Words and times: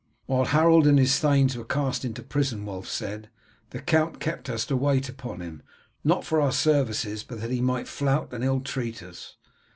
"While 0.25 0.45
Harold 0.45 0.87
and 0.87 0.97
his 0.97 1.19
thanes 1.19 1.55
were 1.55 1.63
cast 1.63 2.03
into 2.03 2.23
prison," 2.23 2.65
Wulf 2.65 2.87
said, 2.87 3.29
"the 3.69 3.79
count 3.79 4.19
kept 4.19 4.49
us 4.49 4.65
to 4.65 4.75
wait 4.75 5.07
upon 5.09 5.41
him; 5.41 5.61
not 6.03 6.25
for 6.25 6.41
our 6.41 6.51
services, 6.51 7.21
but 7.23 7.39
that 7.39 7.51
he 7.51 7.61
might 7.61 7.87
flout 7.87 8.33
and 8.33 8.43
ill 8.43 8.61
treat 8.61 9.03
us. 9.03 9.35